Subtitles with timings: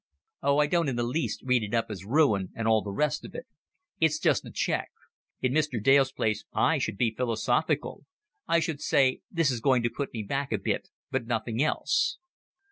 [0.41, 3.23] "Oh, I don't in the least read it up as ruin and all the rest
[3.23, 3.45] of it.
[3.99, 4.89] It's just a check.
[5.43, 5.79] In Mr.
[5.79, 8.05] Dale's place, I should be philosophical.
[8.47, 12.17] I should say, 'This is going to put me back a bit, but nothing else.'"